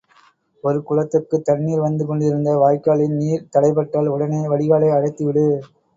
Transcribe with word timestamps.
ஒரு 0.63 0.79
குளத்துக்கு 0.83 1.37
தண்ணீர் 1.49 1.83
வந்து 1.83 2.05
கொண்டிருந்த 2.05 2.55
வாய்க்காலின் 2.57 3.15
நீர் 3.19 3.47
தடைப்பட்டால் 3.53 4.11
உடனே 4.15 4.41
வடிகாலை 4.47 4.89
அடைத்துவிடு. 4.97 5.47